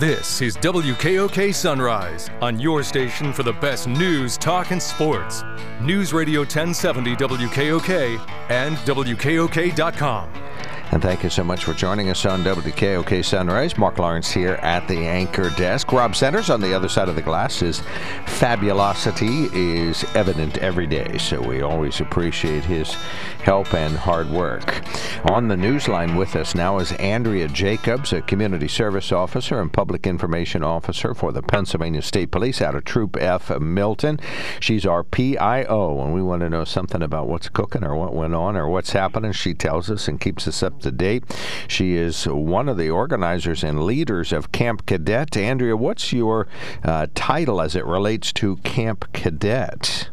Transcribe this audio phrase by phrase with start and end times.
[0.00, 5.44] This is WKOK Sunrise on your station for the best news, talk, and sports.
[5.80, 8.18] News Radio 1070 WKOK
[8.50, 10.43] and WKOK.com.
[10.92, 13.76] And thank you so much for joining us on WKOK Sunrise.
[13.76, 15.90] Mark Lawrence here at the anchor desk.
[15.90, 17.58] Rob Centers on the other side of the glass.
[17.58, 17.82] His
[18.26, 22.94] fabulosity is evident every day, so we always appreciate his
[23.42, 24.82] help and hard work.
[25.24, 30.06] On the newsline with us now is Andrea Jacobs, a community service officer and public
[30.06, 34.20] information officer for the Pennsylvania State Police out of Troop F Milton.
[34.60, 38.34] She's our PIO, and we want to know something about what's cooking or what went
[38.34, 39.32] on or what's happening.
[39.32, 41.24] She tells us and keeps us up to date.
[41.68, 45.36] She is one of the organizers and leaders of Camp Cadet.
[45.36, 46.46] Andrea, what's your
[46.82, 50.10] uh, title as it relates to Camp Cadet?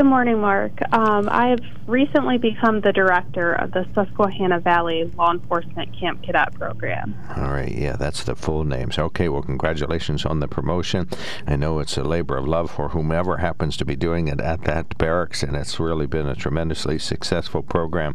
[0.00, 0.80] Good morning, Mark.
[0.94, 6.54] Um, I have recently become the director of the Susquehanna Valley Law Enforcement Camp Cadet
[6.54, 7.14] Program.
[7.36, 8.98] All right, yeah, that's the full names.
[8.98, 11.06] Okay, well, congratulations on the promotion.
[11.46, 14.64] I know it's a labor of love for whomever happens to be doing it at
[14.64, 18.14] that barracks, and it's really been a tremendously successful program.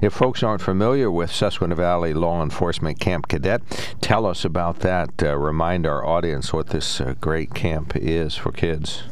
[0.00, 3.60] If folks aren't familiar with Susquehanna Valley Law Enforcement Camp Cadet,
[4.00, 5.22] tell us about that.
[5.22, 9.02] Uh, remind our audience what this uh, great camp is for kids.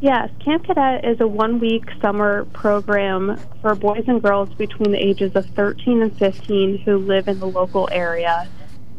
[0.00, 4.98] Yes, Camp Cadet is a one week summer program for boys and girls between the
[4.98, 8.48] ages of 13 and 15 who live in the local area.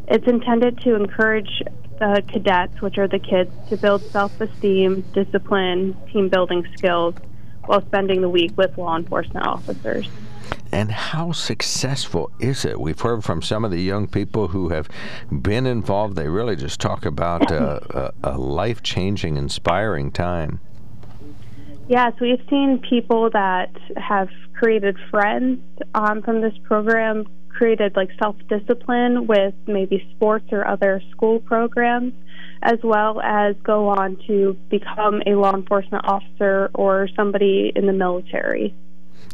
[0.07, 1.63] It's intended to encourage
[1.97, 7.15] the cadets, which are the kids, to build self esteem, discipline, team building skills
[7.65, 10.07] while spending the week with law enforcement officers.
[10.71, 12.79] And how successful is it?
[12.79, 14.87] We've heard from some of the young people who have
[15.31, 16.15] been involved.
[16.15, 20.59] They really just talk about uh, a, a life changing, inspiring time.
[21.91, 25.59] Yes, we've seen people that have created friends
[25.93, 32.13] um, from this program, created like self discipline with maybe sports or other school programs,
[32.63, 37.93] as well as go on to become a law enforcement officer or somebody in the
[37.93, 38.73] military.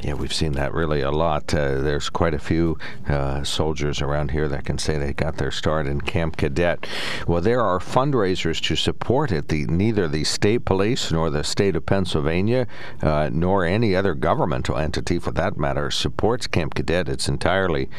[0.03, 1.51] Yeah, we've seen that really a lot.
[1.51, 2.77] Uh, there's quite a few
[3.09, 6.85] uh, soldiers around here that can say they got their start in Camp Cadet.
[7.27, 9.47] Well, there are fundraisers to support it.
[9.47, 12.67] The, neither the state police nor the state of Pennsylvania,
[13.01, 17.09] uh, nor any other governmental entity for that matter, supports Camp Cadet.
[17.09, 17.89] It's entirely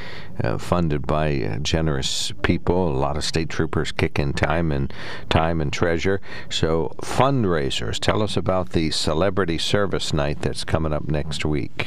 [0.42, 2.88] uh, funded by uh, generous people.
[2.88, 4.92] A lot of state troopers kick in time and
[5.30, 6.20] time and treasure.
[6.48, 7.98] So fundraisers.
[7.98, 11.77] Tell us about the celebrity service night that's coming up next week.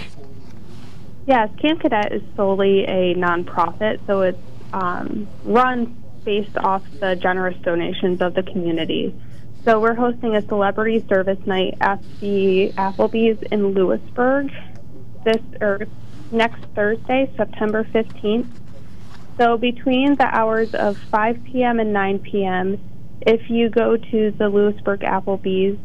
[1.27, 4.37] Yes, Camp Cadet is solely a nonprofit, so it's
[4.73, 9.15] um, run based off the generous donations of the community.
[9.63, 14.51] So we're hosting a celebrity service night at the Applebee's in Lewisburg
[15.23, 15.85] this or
[16.31, 18.47] next Thursday, September 15th.
[19.37, 21.79] So between the hours of 5 p.m.
[21.79, 22.79] and 9 p.m.,
[23.21, 25.79] if you go to the Lewisburg Applebee's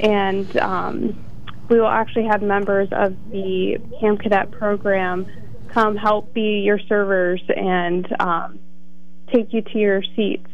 [0.00, 1.25] and um,
[1.68, 5.26] we will actually have members of the Camp Cadet program
[5.72, 8.58] come help be your servers and um,
[9.32, 10.48] take you to your seats.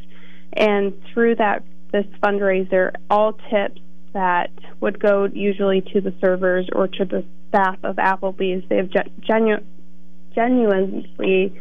[0.54, 3.80] And through that, this fundraiser, all tips
[4.14, 8.90] that would go usually to the servers or to the staff of Applebee's, they have
[9.20, 9.64] genu-
[10.34, 11.52] genuinely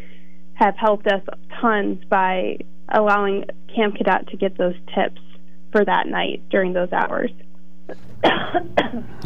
[0.54, 1.22] have helped us
[1.60, 2.58] tons by
[2.90, 3.46] allowing
[3.76, 5.22] Camp Cadet to get those tips
[5.72, 7.32] for that night during those hours.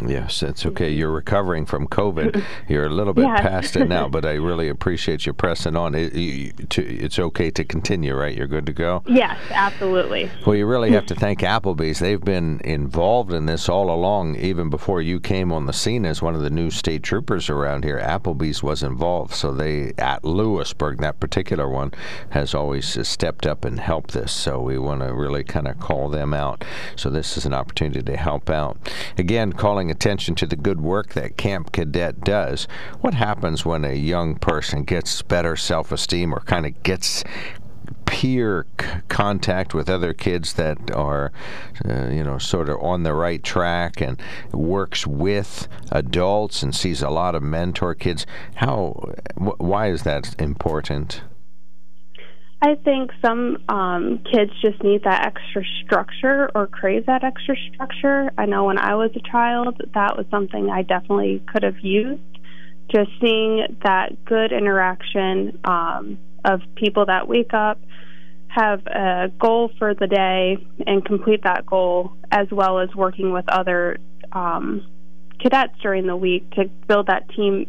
[0.05, 0.89] Yes, that's okay.
[0.89, 2.43] You're recovering from COVID.
[2.69, 5.95] You're a little bit past it now, but I really appreciate you pressing on.
[5.95, 8.35] It, you, to, it's okay to continue, right?
[8.35, 9.03] You're good to go?
[9.07, 10.31] Yes, absolutely.
[10.45, 11.99] Well, you really have to thank Applebee's.
[11.99, 16.21] They've been involved in this all along, even before you came on the scene as
[16.21, 17.99] one of the new state troopers around here.
[17.99, 21.91] Applebee's was involved, so they, at Lewisburg, that particular one,
[22.29, 24.31] has always stepped up and helped this.
[24.31, 26.63] So we want to really kind of call them out.
[26.95, 28.54] So this is an opportunity to help out.
[29.17, 32.67] Again, calling attention to the good work that Camp Cadet does.
[33.01, 37.23] What happens when a young person gets better self esteem or kind of gets
[38.05, 41.31] peer c- contact with other kids that are,
[41.87, 44.21] uh, you know, sort of on the right track and
[44.53, 48.25] works with adults and sees a lot of mentor kids.
[48.55, 51.21] How, wh- why is that important?
[52.61, 58.31] I think some um, kids just need that extra structure or crave that extra structure.
[58.37, 62.21] I know when I was a child, that was something I definitely could have used.
[62.89, 67.79] Just seeing that good interaction um, of people that wake up,
[68.47, 73.45] have a goal for the day, and complete that goal, as well as working with
[73.49, 73.97] other
[74.31, 74.85] um,
[75.39, 77.67] cadets during the week to build that team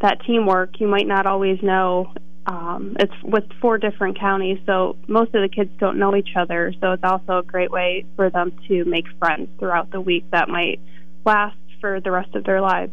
[0.00, 0.80] that teamwork.
[0.80, 2.12] You might not always know
[2.46, 6.72] um, it's with four different counties, so most of the kids don't know each other.
[6.80, 10.48] So it's also a great way for them to make friends throughout the week that
[10.48, 10.80] might
[11.24, 12.92] last for the rest of their lives.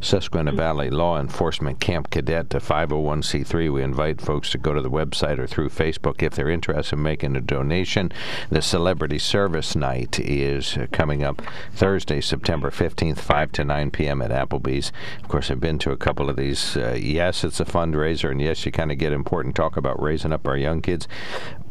[0.00, 3.72] Susquehanna Valley Law Enforcement Camp Cadet to 501c3.
[3.72, 7.02] We invite folks to go to the website or through Facebook if they're interested in
[7.02, 8.12] making a donation.
[8.50, 11.42] The Celebrity Service Night is uh, coming up
[11.72, 14.22] Thursday, September 15th, 5 to 9 p.m.
[14.22, 14.92] at Applebee's.
[15.22, 16.76] Of course, I've been to a couple of these.
[16.76, 20.32] Uh, yes, it's a fundraiser, and yes, you kind of get important talk about raising
[20.32, 21.08] up our young kids,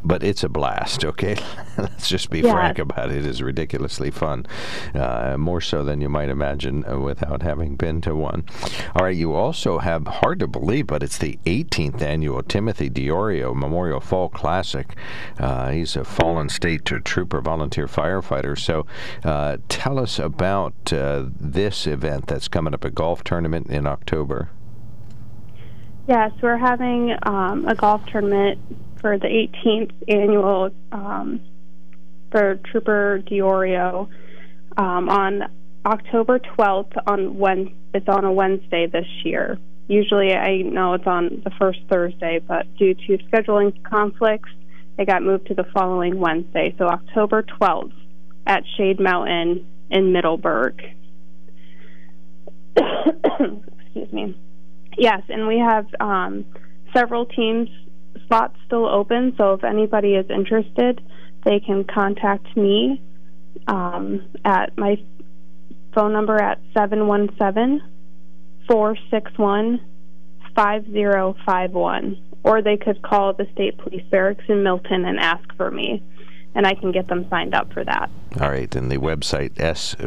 [0.06, 1.36] but it's a blast, okay?
[1.78, 2.54] Let's just be yeah.
[2.54, 3.18] frank about it.
[3.18, 4.46] It is ridiculously fun,
[4.94, 8.46] uh, more so than you might imagine uh, without having been to one.
[8.96, 13.56] All right, you also have, hard to believe, but it's the 18th annual Timothy Diorio
[13.56, 14.96] Memorial Fall Classic.
[15.40, 18.58] Uh, he's a fallen state trooper volunteer firefighter.
[18.58, 18.86] So
[19.24, 24.50] uh, tell us about uh, this event that's coming up, a golf tournament in October.
[26.08, 28.60] Yes, we're having um, a golf tournament
[29.06, 31.40] for the 18th annual um,
[32.32, 34.10] for Trooper Diorio
[34.78, 35.44] um, on
[35.86, 39.60] October 12th on when it's on a Wednesday this year.
[39.88, 44.50] Usually, I know it's on the first Thursday, but due to scheduling conflicts,
[44.98, 46.74] it got moved to the following Wednesday.
[46.80, 47.94] So October 12th
[48.48, 50.82] at Shade Mountain in Middleburg.
[52.76, 54.36] Excuse me.
[54.98, 56.44] Yes, and we have um,
[56.92, 57.70] several teams
[58.26, 61.02] spots still open, so if anybody is interested,
[61.44, 63.02] they can contact me
[63.68, 64.98] um, at my
[65.94, 67.82] phone number at 717
[68.68, 69.80] 461
[70.56, 72.22] 5051.
[72.44, 76.04] Or they could call the State Police Barracks in Milton and ask for me
[76.56, 78.10] and I can get them signed up for that.
[78.42, 80.04] All right, and the website svlecc.org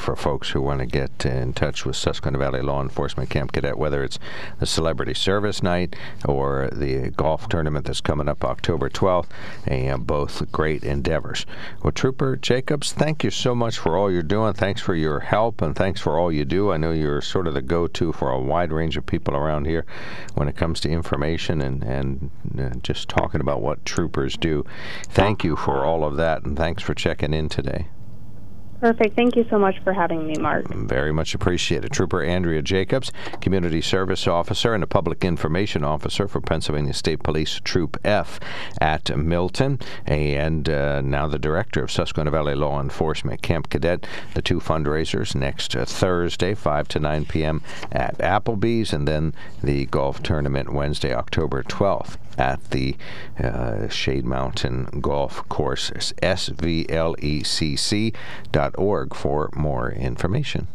[0.00, 3.76] for folks who want to get in touch with Susquehanna Valley Law Enforcement Camp Cadet,
[3.76, 4.18] whether it's
[4.60, 9.26] the Celebrity Service Night or the golf tournament that's coming up October 12th,
[9.66, 11.44] and both great endeavors.
[11.82, 14.54] Well, Trooper Jacobs, thank you so much for all you're doing.
[14.54, 16.72] Thanks for your help, and thanks for all you do.
[16.72, 19.84] I know you're sort of the go-to for a wide range of people around here
[20.34, 24.64] when it comes to information and, and uh, just talking talking about what troopers do.
[25.02, 27.88] Thank you for all of that, and thanks for checking in today.
[28.82, 29.14] Perfect.
[29.14, 30.66] Thank you so much for having me, Mark.
[30.74, 31.92] Very much appreciated.
[31.92, 37.60] Trooper Andrea Jacobs, Community Service Officer and a Public Information Officer for Pennsylvania State Police
[37.62, 38.40] Troop F
[38.80, 44.04] at Milton, and uh, now the Director of Susquehanna Valley Law Enforcement Camp Cadet.
[44.34, 47.62] The two fundraisers next uh, Thursday, 5 to 9 p.m.
[47.92, 49.32] at Applebee's, and then
[49.62, 52.96] the golf tournament Wednesday, October 12th at the
[53.42, 56.24] uh, Shade Mountain Golf Course, svlecc.org
[59.14, 60.68] for more information.